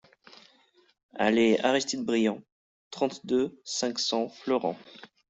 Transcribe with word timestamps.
Allées 1.13 1.59
Aristide 1.59 2.03
Briand, 2.03 2.41
trente-deux, 2.89 3.61
cinq 3.63 3.99
cents 3.99 4.29
Fleurance 4.29 4.75